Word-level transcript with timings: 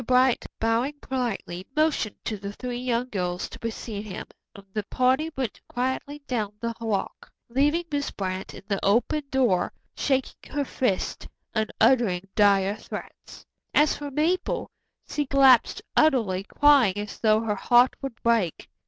Bright, 0.07 0.47
bowing 0.59 0.95
politely, 0.99 1.67
motioned 1.75 2.15
to 2.25 2.35
the 2.35 2.53
three 2.53 2.79
young 2.79 3.09
girls 3.09 3.47
to 3.49 3.59
precede 3.59 4.01
him, 4.07 4.25
and 4.55 4.65
the 4.73 4.81
party 4.85 5.29
went 5.37 5.61
quietly 5.67 6.23
down 6.25 6.55
the 6.59 6.73
walk, 6.81 7.31
leaving 7.49 7.83
Miss 7.91 8.09
Brant 8.09 8.55
in 8.55 8.63
the 8.67 8.83
open 8.83 9.25
door, 9.29 9.71
shaking 9.95 10.53
her 10.53 10.65
fist 10.65 11.27
and 11.53 11.69
uttering 11.79 12.27
dire 12.33 12.77
threats. 12.77 13.45
As 13.75 13.95
for 13.95 14.09
Mabel, 14.09 14.71
she 15.07 15.27
collapsed 15.27 15.83
utterly, 15.95 16.45
crying 16.45 16.97
as 16.97 17.19
though 17.19 17.41
her 17.41 17.53
heart 17.55 17.95
would 18.01 18.15
break. 18.23 18.71